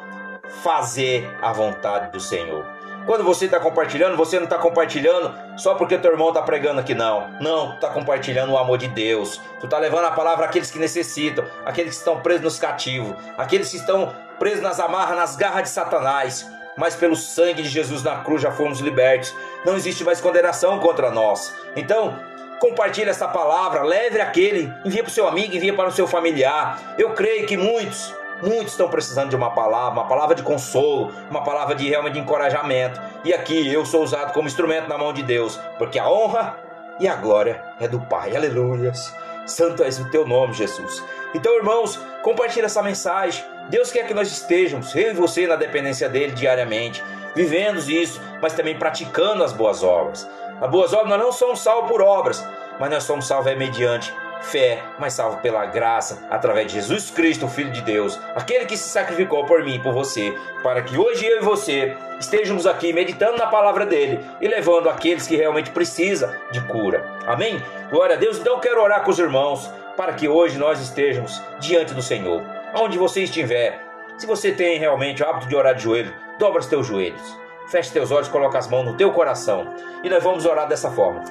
fazer 0.63 1.29
a 1.41 1.53
vontade 1.53 2.13
do 2.13 2.21
Senhor. 2.21 2.78
Quando 3.09 3.25
você 3.25 3.47
está 3.47 3.59
compartilhando, 3.59 4.19
você 4.19 4.37
não 4.37 4.45
está 4.45 4.59
compartilhando 4.59 5.35
só 5.57 5.75
porque 5.75 5.97
teu 5.97 6.11
irmão 6.11 6.29
está 6.29 6.43
pregando 6.43 6.81
aqui, 6.81 6.95
não. 6.95 7.31
Não, 7.41 7.71
tu 7.71 7.75
está 7.77 7.89
compartilhando 7.89 8.53
o 8.53 8.59
amor 8.59 8.77
de 8.77 8.87
Deus. 8.87 9.41
Tu 9.61 9.65
está 9.65 9.79
levando 9.79 10.05
a 10.05 10.11
palavra 10.11 10.45
àqueles 10.45 10.71
que 10.71 10.79
necessitam, 10.79 11.43
aqueles 11.65 11.93
que 11.93 11.99
estão 12.01 12.21
presos 12.21 12.43
nos 12.43 12.59
cativos, 12.59 13.17
aqueles 13.39 13.71
que 13.71 13.79
estão 13.79 14.15
presos 14.39 14.61
nas 14.61 14.79
amarras, 14.79 15.17
nas 15.17 15.37
garras 15.37 15.63
de 15.63 15.71
Satanás. 15.71 16.47
Mas 16.77 16.95
pelo 16.97 17.17
sangue 17.17 17.63
de 17.63 17.71
Jesus 17.71 18.03
na 18.03 18.17
cruz 18.17 18.43
já 18.43 18.53
fomos 18.53 18.81
libertos. 18.81 19.35
Não 19.65 19.75
existe 19.75 20.05
mais 20.05 20.21
condenação 20.21 20.79
contra 20.79 21.11
nós. 21.11 21.55
Então, 21.75 22.15
compartilhe 22.61 23.09
essa 23.09 23.27
palavra, 23.27 23.85
leve 23.85 24.21
aquele, 24.21 24.71
envie 24.85 25.03
para 25.03 25.09
o 25.09 25.13
seu 25.13 25.27
amigo, 25.27 25.57
envie 25.57 25.73
para 25.73 25.89
o 25.89 25.93
seu 25.93 26.07
familiar. 26.07 26.79
Eu 26.99 27.15
creio 27.15 27.47
que 27.47 27.57
muitos, 27.57 28.15
muitos 28.43 28.73
estão 28.73 28.89
precisando 28.89 29.31
de 29.31 29.37
uma 29.37 29.51
palavra, 29.51 30.01
uma 30.01 30.09
palavra 30.09 30.35
de 30.35 30.43
consolo, 30.43 31.13
uma 31.31 31.43
palavra 31.43 31.75
de 31.75 31.89
realmente 31.89 32.15
de 32.15 32.21
encorajamento. 32.21 33.01
E 33.25 33.33
aqui 33.33 33.73
eu 33.73 33.85
sou 33.85 34.03
usado 34.03 34.33
como 34.33 34.49
instrumento 34.49 34.89
na 34.89 34.99
mão 34.99 35.13
de 35.13 35.23
Deus, 35.23 35.59
porque 35.79 35.99
a 35.99 36.09
honra 36.09 36.59
e 37.01 37.09
a 37.09 37.15
glória 37.15 37.63
é 37.81 37.89
do 37.89 38.01
Pai. 38.01 38.37
Aleluias. 38.37 39.15
Santo 39.47 39.83
és 39.83 39.99
o 39.99 40.11
teu 40.11 40.27
nome, 40.27 40.53
Jesus. 40.53 41.03
Então, 41.35 41.57
irmãos, 41.57 41.99
compartilhe 42.23 42.67
essa 42.67 42.83
mensagem. 42.83 43.45
Deus 43.71 43.91
quer 43.91 44.07
que 44.07 44.15
nós 44.15 44.31
estejamos, 44.31 44.95
eu 44.95 45.11
e 45.11 45.15
você, 45.15 45.47
na 45.47 45.57
dependência 45.57 46.09
dele 46.09 46.33
diariamente, 46.33 47.03
vivendo 47.35 47.79
isso, 47.79 48.21
mas 48.43 48.53
também 48.53 48.79
praticando 48.79 49.45
as 49.45 49.53
boas 49.53 49.83
obras. 49.83 50.29
As 50.61 50.71
boas 50.71 50.93
obras 50.93 51.09
nós 51.09 51.21
não 51.21 51.33
somos 51.33 51.61
salvos 51.61 51.91
por 51.91 52.03
obras, 52.03 52.45
mas 52.79 52.91
nós 52.91 53.05
somos 53.05 53.27
salvos 53.27 53.51
é 53.51 53.55
mediante 53.55 54.13
fé, 54.49 54.83
mas 54.99 55.13
salvos 55.13 55.41
pela 55.41 55.67
graça, 55.67 56.27
através 56.31 56.67
de 56.67 56.75
Jesus 56.75 57.11
Cristo, 57.11 57.47
o 57.47 57.49
Filho 57.49 57.71
de 57.71 57.83
Deus, 57.83 58.19
aquele 58.35 58.67
que 58.67 58.77
se 58.77 58.89
sacrificou 58.89 59.45
por 59.45 59.63
mim 59.63 59.77
e 59.77 59.79
por 59.79 59.93
você, 59.93 60.35
para 60.63 60.83
que 60.83 60.99
hoje 60.99 61.27
eu 61.27 61.39
e 61.39 61.45
você 61.45 61.97
estejamos 62.19 62.67
aqui 62.67 62.93
meditando 62.93 63.37
na 63.37 63.47
palavra 63.47 63.87
dele 63.87 64.21
e 64.41 64.49
levando 64.49 64.89
aqueles 64.89 65.27
que 65.27 65.37
realmente 65.37 65.71
precisam 65.71 66.31
de 66.51 66.61
cura. 66.63 67.05
Amém? 67.27 67.63
Glória 67.91 68.17
a 68.17 68.19
Deus. 68.19 68.39
Então 68.39 68.61
quero 68.61 68.83
orar 68.83 69.05
com 69.05 69.11
os 69.11 69.19
irmãos 69.19 69.71
para 69.97 70.15
que 70.15 70.29
hoje 70.29 70.59
nós 70.59 70.81
estejamos 70.81 71.43
diante 71.61 71.95
do 71.95 72.03
Senhor. 72.03 72.43
Onde 72.75 72.99
você 72.99 73.23
estiver, 73.23 73.81
se 74.17 74.27
você 74.27 74.53
tem 74.53 74.79
realmente 74.79 75.23
o 75.23 75.29
hábito 75.29 75.49
de 75.49 75.57
orar 75.57 75.75
de 75.75 75.83
joelho, 75.83 76.15
dobra 76.39 76.61
os 76.61 76.67
teus 76.67 76.87
joelhos. 76.87 77.39
Feche 77.69 77.93
teus 77.93 78.11
olhos, 78.11 78.29
coloca 78.29 78.59
as 78.59 78.69
mãos 78.69 78.85
no 78.85 78.97
teu 78.97 79.13
coração 79.13 79.75
e 80.03 80.09
nós 80.09 80.25
vamos 80.25 80.47
orar 80.47 80.67
dessa 80.67 80.91
forma. 80.91 81.23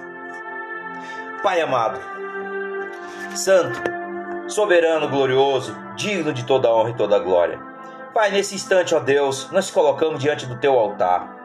Pai 1.41 1.61
amado, 1.61 1.99
Santo, 3.37 3.79
soberano, 4.47 5.07
glorioso, 5.07 5.75
digno 5.95 6.33
de 6.33 6.43
toda 6.43 6.73
honra 6.73 6.89
e 6.89 6.95
toda 6.95 7.19
glória. 7.19 7.59
Pai, 8.13 8.31
nesse 8.31 8.55
instante, 8.55 8.95
ó 8.95 8.99
Deus, 8.99 9.49
nós 9.51 9.67
te 9.67 9.73
colocamos 9.73 10.19
diante 10.19 10.47
do 10.47 10.57
teu 10.57 10.73
altar. 10.77 11.35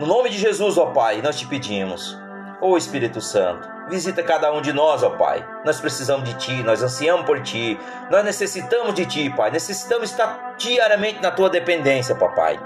No 0.00 0.06
nome 0.06 0.30
de 0.30 0.38
Jesus, 0.38 0.78
ó 0.78 0.86
Pai, 0.86 1.20
nós 1.20 1.38
te 1.38 1.46
pedimos, 1.46 2.18
ó 2.60 2.76
Espírito 2.76 3.20
Santo, 3.20 3.68
visita 3.88 4.22
cada 4.22 4.50
um 4.52 4.62
de 4.62 4.72
nós, 4.72 5.02
ó 5.02 5.10
Pai. 5.10 5.46
Nós 5.66 5.80
precisamos 5.80 6.28
de 6.28 6.34
Ti, 6.34 6.62
nós 6.62 6.80
ansiamos 6.80 7.26
por 7.26 7.42
Ti, 7.42 7.76
nós 8.08 8.24
necessitamos 8.24 8.94
de 8.94 9.04
Ti, 9.04 9.28
Pai. 9.28 9.50
Necessitamos 9.50 10.10
estar 10.10 10.54
diariamente 10.56 11.20
na 11.20 11.32
Tua 11.32 11.50
dependência, 11.50 12.14
Papai 12.14 12.58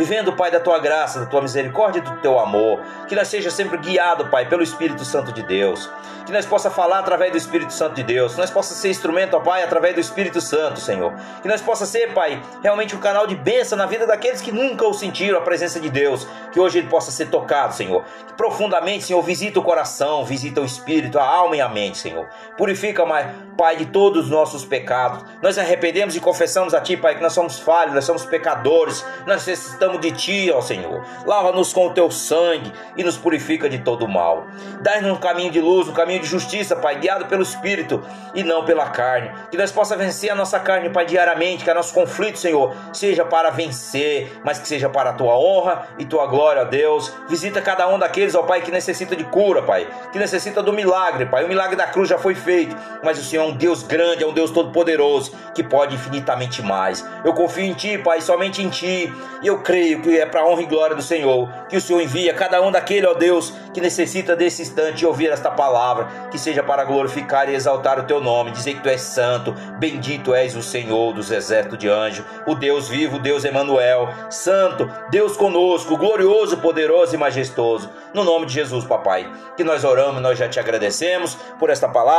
vivendo, 0.00 0.32
Pai, 0.32 0.50
da 0.50 0.60
tua 0.60 0.78
graça, 0.78 1.20
da 1.20 1.26
tua 1.26 1.42
misericórdia 1.42 1.98
e 1.98 2.02
do 2.02 2.16
teu 2.22 2.38
amor. 2.38 2.80
Que 3.06 3.14
nós 3.14 3.28
seja 3.28 3.50
sempre 3.50 3.76
guiado, 3.78 4.28
Pai, 4.28 4.48
pelo 4.48 4.62
Espírito 4.62 5.04
Santo 5.04 5.32
de 5.32 5.42
Deus. 5.42 5.90
Que 6.24 6.32
nós 6.32 6.46
possa 6.46 6.70
falar 6.70 7.00
através 7.00 7.32
do 7.32 7.38
Espírito 7.38 7.72
Santo 7.72 7.94
de 7.96 8.02
Deus. 8.02 8.34
Que 8.34 8.40
nós 8.40 8.50
possa 8.50 8.74
ser 8.74 8.88
instrumento, 8.88 9.36
ó 9.36 9.40
Pai, 9.40 9.62
através 9.62 9.94
do 9.94 10.00
Espírito 10.00 10.40
Santo, 10.40 10.80
Senhor. 10.80 11.12
Que 11.42 11.48
nós 11.48 11.60
possa 11.60 11.84
ser, 11.84 12.14
Pai, 12.14 12.40
realmente 12.62 12.94
um 12.96 13.00
canal 13.00 13.26
de 13.26 13.34
bênção 13.34 13.76
na 13.76 13.86
vida 13.86 14.06
daqueles 14.06 14.40
que 14.40 14.52
nunca 14.52 14.86
o 14.86 14.94
sentiram 14.94 15.38
a 15.38 15.42
presença 15.42 15.80
de 15.80 15.90
Deus. 15.90 16.26
Que 16.52 16.60
hoje 16.60 16.78
ele 16.78 16.88
possa 16.88 17.10
ser 17.10 17.26
tocado, 17.26 17.74
Senhor. 17.74 18.04
Que 18.26 18.32
profundamente, 18.34 19.04
Senhor, 19.04 19.20
visita 19.22 19.58
o 19.58 19.62
coração, 19.62 20.24
visita 20.24 20.60
o 20.60 20.64
espírito, 20.64 21.18
a 21.18 21.24
alma 21.24 21.56
e 21.56 21.60
a 21.60 21.68
mente, 21.68 21.98
Senhor. 21.98 22.26
Purifica, 22.56 23.04
Pai, 23.56 23.76
de 23.76 23.86
todos 23.86 24.24
os 24.24 24.30
nossos 24.30 24.64
pecados. 24.64 25.24
Nós 25.42 25.58
arrependemos 25.58 26.16
e 26.16 26.20
confessamos 26.20 26.74
a 26.74 26.80
Ti, 26.80 26.96
Pai, 26.96 27.14
que 27.14 27.22
nós 27.22 27.32
somos 27.32 27.58
falhos, 27.58 27.94
nós 27.94 28.04
somos 28.04 28.24
pecadores. 28.24 29.04
Nós 29.26 29.46
necessitamos 29.46 30.00
de 30.00 30.10
Ti, 30.12 30.50
ó 30.50 30.60
Senhor. 30.60 31.04
Lava-nos 31.26 31.72
com 31.72 31.86
o 31.86 31.90
Teu 31.94 32.10
sangue 32.10 32.72
e 32.96 33.04
nos 33.04 33.16
purifica 33.16 33.68
de 33.68 33.78
todo 33.78 34.08
mal. 34.08 34.46
Dai-nos 34.80 35.12
um 35.12 35.20
caminho 35.20 35.50
de 35.50 35.60
luz, 35.60 35.88
um 35.88 35.92
caminho 35.92 36.20
de 36.20 36.26
justiça, 36.26 36.76
Pai, 36.76 36.96
guiado 36.96 37.26
pelo 37.26 37.42
Espírito 37.42 38.02
e 38.34 38.42
não 38.42 38.64
pela 38.64 38.88
carne. 38.90 39.30
Que 39.50 39.56
nós 39.56 39.70
possamos 39.70 40.04
vencer 40.04 40.30
a 40.30 40.34
nossa 40.34 40.58
carne, 40.58 40.90
Pai, 40.90 41.04
diariamente, 41.04 41.64
que 41.64 41.70
a 41.70 41.74
nosso 41.74 41.94
conflito, 41.94 42.38
Senhor, 42.38 42.74
seja 42.92 43.24
para 43.24 43.50
vencer, 43.50 44.40
mas 44.44 44.58
que 44.58 44.66
seja 44.66 44.88
para 44.88 45.10
a 45.10 45.12
Tua 45.12 45.34
honra 45.38 45.88
e 45.98 46.04
Tua 46.04 46.26
glória, 46.26 46.62
ó 46.62 46.64
Deus. 46.64 47.12
Visita 47.28 47.60
cada 47.60 47.88
um 47.88 47.98
daqueles, 47.98 48.34
ó 48.34 48.42
Pai, 48.42 48.60
que 48.60 48.70
necessita 48.70 49.14
de 49.14 49.24
cura, 49.24 49.62
Pai, 49.62 49.86
que 50.12 50.18
necessita 50.18 50.62
do 50.62 50.72
milagre, 50.72 51.26
Pai. 51.26 51.44
O 51.44 51.48
milagre 51.48 51.76
da 51.76 51.86
cruz 51.86 52.08
já 52.08 52.18
foi 52.18 52.29
feito, 52.34 52.76
mas 53.02 53.18
o 53.18 53.24
Senhor 53.24 53.44
é 53.44 53.46
um 53.46 53.56
Deus 53.56 53.82
grande, 53.82 54.24
é 54.24 54.26
um 54.26 54.32
Deus 54.32 54.50
todo-poderoso, 54.50 55.32
que 55.54 55.62
pode 55.62 55.94
infinitamente 55.94 56.62
mais. 56.62 57.04
Eu 57.24 57.32
confio 57.32 57.64
em 57.64 57.74
Ti, 57.74 57.98
Pai, 57.98 58.20
somente 58.20 58.62
em 58.62 58.68
Ti, 58.68 59.12
e 59.42 59.46
eu 59.46 59.60
creio 59.60 60.00
que 60.02 60.18
é 60.18 60.26
para 60.26 60.46
honra 60.46 60.62
e 60.62 60.66
glória 60.66 60.96
do 60.96 61.02
Senhor, 61.02 61.48
que 61.68 61.76
o 61.76 61.80
Senhor 61.80 62.00
envia 62.00 62.34
cada 62.34 62.60
um 62.62 62.70
daquele, 62.70 63.06
ó 63.06 63.14
Deus, 63.14 63.52
que 63.72 63.80
necessita 63.80 64.34
desse 64.34 64.62
instante 64.62 65.06
ouvir 65.06 65.30
esta 65.30 65.50
palavra, 65.50 66.08
que 66.30 66.38
seja 66.38 66.62
para 66.62 66.84
glorificar 66.84 67.48
e 67.48 67.54
exaltar 67.54 67.98
o 67.98 68.04
teu 68.04 68.20
nome, 68.20 68.50
dizer 68.50 68.74
que 68.74 68.82
tu 68.82 68.88
és 68.88 69.00
santo, 69.00 69.54
bendito 69.78 70.34
és 70.34 70.56
o 70.56 70.62
Senhor 70.62 71.12
dos 71.12 71.30
exércitos 71.30 71.78
de 71.78 71.88
anjos, 71.88 72.24
o 72.46 72.54
Deus 72.54 72.88
vivo, 72.88 73.18
Deus 73.18 73.44
Emanuel, 73.44 74.08
santo, 74.28 74.90
Deus 75.10 75.36
conosco, 75.36 75.96
glorioso, 75.96 76.58
poderoso 76.58 77.14
e 77.14 77.18
majestoso. 77.18 77.90
No 78.12 78.24
nome 78.24 78.46
de 78.46 78.54
Jesus, 78.54 78.84
papai, 78.84 79.30
que 79.56 79.64
nós 79.64 79.84
oramos, 79.84 80.20
nós 80.20 80.38
já 80.38 80.48
te 80.48 80.58
agradecemos 80.58 81.36
por 81.58 81.70
esta 81.70 81.88
palavra, 81.88 82.09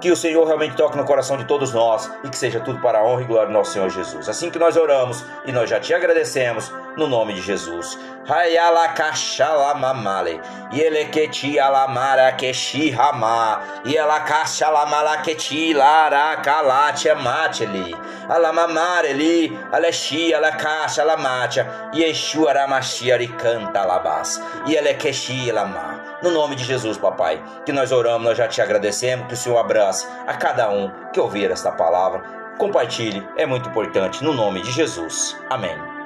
que 0.00 0.10
o 0.10 0.16
Senhor 0.16 0.44
realmente 0.46 0.76
toque 0.76 0.96
no 0.96 1.04
coração 1.04 1.36
de 1.36 1.44
todos 1.44 1.74
nós 1.74 2.10
e 2.24 2.28
que 2.28 2.36
seja 2.36 2.60
tudo 2.60 2.80
para 2.80 3.00
a 3.00 3.04
honra 3.04 3.22
e 3.22 3.26
glória 3.26 3.48
do 3.48 3.52
nosso 3.52 3.72
Senhor 3.72 3.90
Jesus. 3.90 4.28
Assim 4.28 4.50
que 4.50 4.58
nós 4.58 4.76
oramos 4.76 5.24
e 5.44 5.52
nós 5.52 5.68
já 5.68 5.78
te 5.78 5.92
agradecemos 5.92 6.72
no 6.96 7.06
nome 7.06 7.34
de 7.34 7.42
Jesus. 7.42 7.98
Hayala 8.26 8.88
kashalamamale. 8.88 10.40
Yeleketi 10.72 11.58
alamara 11.58 12.32
keshi 12.32 12.90
hama. 12.90 13.60
Yela 13.84 14.20
kashalamala 14.20 15.18
keti 15.18 15.74
lara 15.74 16.36
kalatia 16.36 17.14
mateli. 17.14 17.94
Alamamareli. 18.28 19.58
Aleshi 19.70 20.32
alakasha 20.32 21.04
lamatia. 21.04 21.90
Yeshua 21.92 22.54
ramashia 22.54 23.18
ricanta 23.18 23.84
labas. 23.84 24.40
Yelekeshi 24.66 25.52
lama. 25.52 25.99
No 26.22 26.30
nome 26.30 26.54
de 26.54 26.64
Jesus, 26.64 26.98
papai, 26.98 27.42
que 27.64 27.72
nós 27.72 27.92
oramos, 27.92 28.26
nós 28.26 28.36
já 28.36 28.46
te 28.46 28.60
agradecemos, 28.60 29.26
que 29.26 29.34
o 29.34 29.36
Senhor 29.36 29.58
abrace 29.58 30.06
a 30.26 30.34
cada 30.34 30.70
um 30.70 30.90
que 31.12 31.20
ouvir 31.20 31.50
esta 31.50 31.72
palavra. 31.72 32.22
Compartilhe, 32.58 33.26
é 33.36 33.46
muito 33.46 33.70
importante, 33.70 34.22
no 34.22 34.34
nome 34.34 34.60
de 34.60 34.70
Jesus. 34.70 35.34
Amém. 35.48 35.99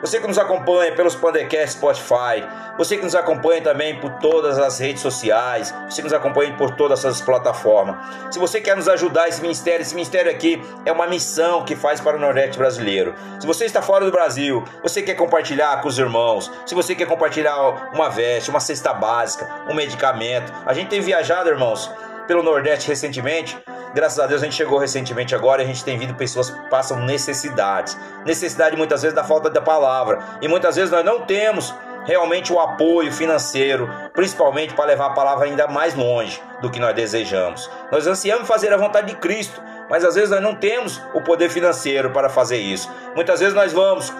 Você 0.00 0.18
que 0.20 0.26
nos 0.26 0.38
acompanha 0.38 0.92
pelos 0.94 1.14
Pandecast 1.14 1.72
Spotify, 1.72 2.46
você 2.76 2.96
que 2.96 3.04
nos 3.04 3.14
acompanha 3.14 3.60
também 3.60 4.00
por 4.00 4.10
todas 4.14 4.58
as 4.58 4.78
redes 4.78 5.02
sociais, 5.02 5.74
você 5.88 5.96
que 6.02 6.08
nos 6.08 6.12
acompanha 6.12 6.54
por 6.56 6.70
todas 6.70 7.00
essas 7.00 7.20
plataformas. 7.20 7.96
Se 8.30 8.38
você 8.38 8.60
quer 8.60 8.76
nos 8.76 8.88
ajudar 8.88 9.28
esse 9.28 9.42
ministério, 9.42 9.82
esse 9.82 9.94
ministério 9.94 10.30
aqui 10.30 10.62
é 10.86 10.92
uma 10.92 11.06
missão 11.06 11.64
que 11.64 11.76
faz 11.76 12.00
para 12.00 12.16
o 12.16 12.20
Nordeste 12.20 12.56
brasileiro. 12.56 13.14
Se 13.38 13.46
você 13.46 13.66
está 13.66 13.82
fora 13.82 14.04
do 14.04 14.10
Brasil, 14.10 14.64
você 14.82 15.02
quer 15.02 15.14
compartilhar 15.14 15.80
com 15.82 15.88
os 15.88 15.98
irmãos, 15.98 16.50
se 16.64 16.74
você 16.74 16.94
quer 16.94 17.06
compartilhar 17.06 17.90
uma 17.92 18.08
veste, 18.08 18.48
uma 18.48 18.60
cesta 18.60 18.94
básica, 18.94 19.48
um 19.68 19.74
medicamento, 19.74 20.52
a 20.64 20.72
gente 20.72 20.88
tem 20.88 21.00
viajado, 21.00 21.50
irmãos, 21.50 21.90
pelo 22.30 22.44
Nordeste 22.44 22.86
recentemente 22.86 23.58
Graças 23.92 24.20
a 24.20 24.26
Deus 24.28 24.40
a 24.40 24.44
gente 24.44 24.54
chegou 24.54 24.78
recentemente 24.78 25.34
agora 25.34 25.62
e 25.62 25.64
a 25.64 25.66
gente 25.66 25.84
tem 25.84 25.98
visto 25.98 26.14
pessoas 26.14 26.48
que 26.48 26.70
passam 26.70 27.00
necessidades. 27.00 27.98
Necessidade 28.24 28.76
muitas 28.76 29.02
vezes 29.02 29.16
da 29.16 29.24
falta 29.24 29.50
da 29.50 29.60
palavra. 29.60 30.20
E 30.40 30.46
muitas 30.46 30.76
vezes 30.76 30.92
nós 30.92 31.04
não 31.04 31.22
temos 31.22 31.74
realmente 32.04 32.52
o 32.52 32.60
apoio 32.60 33.12
financeiro, 33.12 33.90
principalmente 34.14 34.74
para 34.74 34.84
levar 34.84 35.06
a 35.06 35.10
palavra 35.10 35.46
ainda 35.46 35.66
mais 35.66 35.96
longe 35.96 36.40
do 36.62 36.70
que 36.70 36.78
nós 36.78 36.94
desejamos. 36.94 37.68
Nós 37.90 38.06
ansiamos 38.06 38.46
fazer 38.46 38.72
a 38.72 38.76
vontade 38.76 39.08
de 39.08 39.16
Cristo, 39.16 39.60
mas 39.88 40.04
às 40.04 40.14
vezes 40.14 40.30
nós 40.30 40.40
não 40.40 40.54
temos 40.54 41.02
o 41.12 41.20
poder 41.20 41.50
financeiro 41.50 42.10
para 42.10 42.28
fazer 42.28 42.58
isso. 42.58 42.88
Muitas 43.16 43.40
vezes 43.40 43.56
nós 43.56 43.72
vamos, 43.72 44.12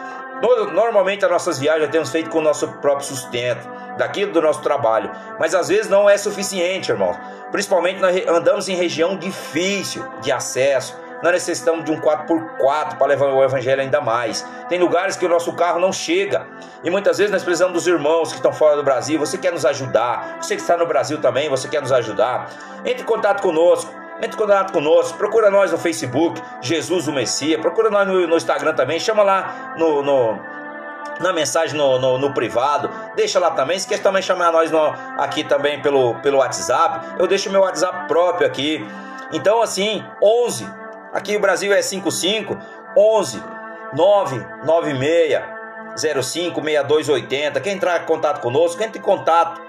normalmente 0.73 1.25
as 1.25 1.30
nossas 1.30 1.59
viagens 1.59 1.90
temos 1.90 2.11
feito 2.11 2.30
com 2.30 2.38
o 2.38 2.42
nosso 2.42 2.68
próprio 2.78 3.06
sustento 3.06 3.68
daquilo 3.97 4.32
do 4.32 4.40
nosso 4.40 4.62
trabalho. 4.62 5.11
Mas 5.38 5.54
às 5.54 5.68
vezes 5.68 5.88
não 5.88 6.09
é 6.09 6.16
suficiente, 6.16 6.90
irmão. 6.90 7.16
Principalmente 7.52 8.00
nós 8.00 8.26
andamos 8.26 8.68
em 8.68 8.75
região 8.75 9.16
difícil 9.16 10.04
de 10.20 10.32
acesso. 10.32 10.99
Nós 11.23 11.32
necessitamos 11.32 11.85
de 11.85 11.92
um 11.92 12.00
4x4 12.00 12.97
para 12.97 13.06
levar 13.06 13.26
o 13.26 13.44
evangelho 13.44 13.82
ainda 13.82 14.00
mais. 14.00 14.47
Tem 14.70 14.78
lugares 14.78 15.16
que 15.16 15.26
o 15.26 15.28
nosso 15.28 15.52
carro 15.52 15.78
não 15.78 15.92
chega. 15.92 16.47
E 16.82 16.88
muitas 16.88 17.18
vezes 17.18 17.30
nós 17.30 17.44
precisamos 17.44 17.75
dos 17.75 17.87
irmãos 17.87 18.30
que 18.30 18.37
estão 18.37 18.52
fora 18.52 18.76
do 18.76 18.82
Brasil. 18.82 19.18
Você 19.18 19.37
quer 19.37 19.52
nos 19.52 19.66
ajudar? 19.66 20.38
Você 20.40 20.56
que 20.56 20.62
está 20.62 20.78
no 20.78 20.87
Brasil 20.87 21.20
também, 21.20 21.50
você 21.50 21.68
quer 21.68 21.82
nos 21.82 21.92
ajudar? 21.92 22.49
Entre 22.87 23.02
em 23.02 23.04
contato 23.04 23.42
conosco. 23.42 24.00
Entre 24.22 24.34
em 24.34 24.36
contato 24.36 24.72
conosco, 24.72 25.16
procura 25.16 25.50
nós 25.50 25.72
no 25.72 25.78
Facebook, 25.78 26.40
Jesus 26.60 27.08
o 27.08 27.12
Messias, 27.12 27.60
procura 27.60 27.88
nós 27.88 28.06
no, 28.06 28.26
no 28.26 28.36
Instagram 28.36 28.74
também, 28.74 29.00
chama 29.00 29.22
lá 29.22 29.74
no, 29.78 30.02
no 30.02 30.38
na 31.20 31.32
mensagem 31.32 31.76
no, 31.76 31.98
no, 31.98 32.18
no, 32.18 32.32
privado, 32.32 32.90
deixa 33.14 33.38
lá 33.38 33.50
também. 33.50 33.78
Se 33.78 33.86
quer 33.86 34.02
também 34.02 34.22
chamar 34.22 34.50
nós 34.52 34.70
no, 34.70 34.94
aqui 35.18 35.44
também 35.44 35.80
pelo, 35.80 36.14
pelo 36.16 36.38
WhatsApp, 36.38 37.18
eu 37.18 37.26
deixo 37.26 37.50
meu 37.50 37.60
WhatsApp 37.60 38.08
próprio 38.08 38.46
aqui. 38.46 38.86
Então, 39.32 39.60
assim, 39.62 40.04
11, 40.22 40.68
aqui 41.12 41.36
o 41.36 41.40
Brasil 41.40 41.72
é 41.72 41.82
55, 41.82 42.56
11 42.96 43.42
996 43.94 45.60
05 46.22 46.62
6280. 46.62 47.60
Quer 47.60 47.70
entrar 47.70 48.02
em 48.02 48.06
contato 48.06 48.40
conosco, 48.40 48.82
entre 48.82 48.98
em 48.98 49.02
contato 49.02 49.60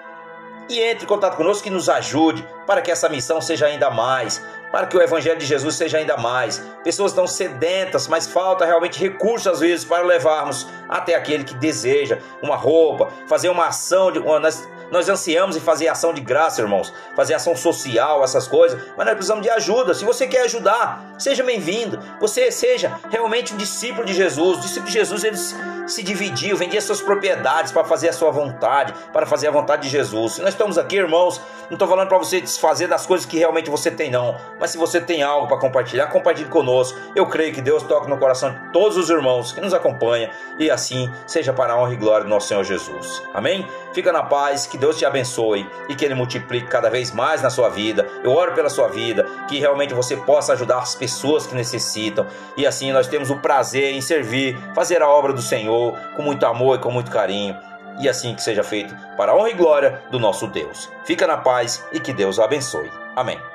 e 0.71 0.81
entre 0.81 1.03
em 1.03 1.07
contato 1.07 1.35
conosco 1.35 1.63
que 1.63 1.69
nos 1.69 1.89
ajude 1.89 2.47
para 2.65 2.81
que 2.81 2.89
essa 2.89 3.09
missão 3.09 3.41
seja 3.41 3.65
ainda 3.65 3.89
mais, 3.89 4.41
para 4.71 4.87
que 4.87 4.95
o 4.95 5.01
Evangelho 5.01 5.37
de 5.37 5.45
Jesus 5.45 5.75
seja 5.75 5.97
ainda 5.97 6.15
mais. 6.15 6.59
Pessoas 6.83 7.11
estão 7.11 7.27
sedentas, 7.27 8.07
mas 8.07 8.25
falta 8.25 8.65
realmente 8.65 8.99
recursos 8.99 9.47
às 9.47 9.59
vezes 9.59 9.83
para 9.83 10.03
levarmos 10.03 10.67
até 10.87 11.15
aquele 11.15 11.43
que 11.43 11.53
deseja 11.55 12.19
uma 12.41 12.55
roupa, 12.55 13.09
fazer 13.27 13.49
uma 13.49 13.67
ação 13.67 14.11
de 14.11 14.19
uma, 14.19 14.39
nós 14.91 15.07
ansiamos 15.09 15.55
em 15.55 15.59
fazer 15.59 15.87
ação 15.87 16.13
de 16.13 16.21
graça, 16.21 16.61
irmãos, 16.61 16.93
fazer 17.15 17.33
ação 17.33 17.55
social, 17.55 18.23
essas 18.23 18.47
coisas, 18.47 18.79
mas 18.97 19.05
nós 19.05 19.15
precisamos 19.15 19.43
de 19.43 19.49
ajuda. 19.49 19.93
Se 19.93 20.03
você 20.03 20.27
quer 20.27 20.43
ajudar, 20.43 21.15
seja 21.17 21.43
bem-vindo. 21.43 21.99
Você 22.19 22.51
seja 22.51 22.99
realmente 23.09 23.53
um 23.53 23.57
discípulo 23.57 24.05
de 24.05 24.13
Jesus. 24.13 24.57
O 24.57 24.61
discípulo 24.61 24.87
de 24.87 24.93
Jesus 24.93 25.23
ele 25.23 25.37
se 25.87 26.03
dividiu, 26.03 26.57
vendia 26.57 26.81
suas 26.81 27.01
propriedades 27.01 27.71
para 27.71 27.83
fazer 27.83 28.09
a 28.09 28.13
sua 28.13 28.31
vontade, 28.31 28.93
para 29.11 29.25
fazer 29.25 29.47
a 29.47 29.51
vontade 29.51 29.83
de 29.83 29.89
Jesus. 29.89 30.33
Se 30.33 30.41
nós 30.41 30.51
estamos 30.51 30.77
aqui, 30.77 30.97
irmãos, 30.97 31.41
não 31.69 31.75
estou 31.75 31.87
falando 31.87 32.09
para 32.09 32.17
você 32.17 32.41
desfazer 32.41 32.87
das 32.87 33.05
coisas 33.05 33.25
que 33.25 33.37
realmente 33.37 33.69
você 33.69 33.89
tem, 33.89 34.11
não. 34.11 34.35
Mas 34.59 34.71
se 34.71 34.77
você 34.77 34.99
tem 34.99 35.23
algo 35.23 35.47
para 35.47 35.57
compartilhar, 35.57 36.07
compartilhe 36.07 36.49
conosco. 36.49 36.99
Eu 37.15 37.27
creio 37.27 37.53
que 37.53 37.61
Deus 37.61 37.83
toque 37.83 38.09
no 38.09 38.17
coração 38.17 38.51
de 38.51 38.71
todos 38.71 38.97
os 38.97 39.09
irmãos 39.09 39.51
que 39.51 39.61
nos 39.61 39.73
acompanham 39.73 40.29
e 40.59 40.69
assim 40.69 41.11
seja 41.25 41.53
para 41.53 41.73
a 41.73 41.77
honra 41.77 41.93
e 41.93 41.97
glória 41.97 42.23
do 42.23 42.29
nosso 42.29 42.47
Senhor 42.47 42.63
Jesus. 42.63 43.23
Amém? 43.33 43.67
Fica 43.93 44.11
na 44.11 44.23
paz, 44.23 44.65
que 44.65 44.77
Deus 44.81 44.97
te 44.97 45.05
abençoe 45.05 45.69
e 45.87 45.95
que 45.95 46.03
Ele 46.03 46.15
multiplique 46.15 46.67
cada 46.67 46.89
vez 46.89 47.11
mais 47.11 47.41
na 47.41 47.51
sua 47.51 47.69
vida. 47.69 48.07
Eu 48.23 48.31
oro 48.31 48.53
pela 48.53 48.67
sua 48.67 48.87
vida, 48.87 49.25
que 49.47 49.59
realmente 49.59 49.93
você 49.93 50.17
possa 50.17 50.53
ajudar 50.53 50.79
as 50.79 50.95
pessoas 50.95 51.45
que 51.45 51.53
necessitam 51.53 52.25
e 52.57 52.65
assim 52.65 52.91
nós 52.91 53.07
temos 53.07 53.29
o 53.29 53.37
prazer 53.37 53.93
em 53.93 54.01
servir, 54.01 54.57
fazer 54.73 55.01
a 55.03 55.07
obra 55.07 55.31
do 55.31 55.41
Senhor 55.41 55.95
com 56.15 56.23
muito 56.23 56.45
amor 56.45 56.79
e 56.79 56.81
com 56.81 56.89
muito 56.89 57.11
carinho 57.11 57.55
e 57.99 58.09
assim 58.09 58.33
que 58.33 58.41
seja 58.41 58.63
feito 58.63 58.95
para 59.15 59.31
a 59.31 59.35
honra 59.35 59.51
e 59.51 59.53
glória 59.53 60.01
do 60.09 60.19
nosso 60.19 60.47
Deus. 60.47 60.89
Fica 61.05 61.27
na 61.27 61.37
paz 61.37 61.85
e 61.93 61.99
que 61.99 62.11
Deus 62.11 62.39
abençoe. 62.39 62.89
Amém. 63.15 63.50